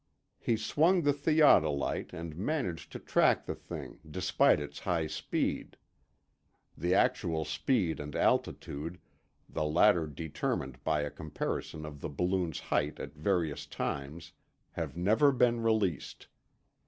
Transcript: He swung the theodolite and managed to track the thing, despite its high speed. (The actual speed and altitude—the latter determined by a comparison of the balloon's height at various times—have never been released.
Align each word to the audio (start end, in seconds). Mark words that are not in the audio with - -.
He 0.39 0.57
swung 0.57 1.03
the 1.03 1.13
theodolite 1.13 2.11
and 2.11 2.35
managed 2.35 2.91
to 2.93 2.99
track 2.99 3.45
the 3.45 3.53
thing, 3.53 3.99
despite 4.09 4.59
its 4.59 4.79
high 4.79 5.05
speed. 5.05 5.77
(The 6.75 6.95
actual 6.95 7.45
speed 7.45 7.99
and 7.99 8.15
altitude—the 8.15 9.63
latter 9.63 10.07
determined 10.07 10.83
by 10.83 11.01
a 11.01 11.11
comparison 11.11 11.85
of 11.85 12.01
the 12.01 12.09
balloon's 12.09 12.59
height 12.59 12.99
at 12.99 13.13
various 13.15 13.67
times—have 13.67 14.97
never 14.97 15.31
been 15.31 15.61
released. 15.61 16.25